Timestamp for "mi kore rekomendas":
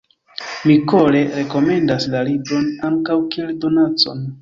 0.69-2.09